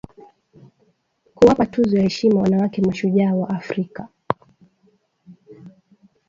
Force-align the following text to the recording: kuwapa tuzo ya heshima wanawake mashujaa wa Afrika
kuwapa 1.35 1.65
tuzo 1.65 1.97
ya 1.97 2.03
heshima 2.03 2.41
wanawake 2.41 2.81
mashujaa 2.81 3.33
wa 3.33 3.49
Afrika 3.49 4.07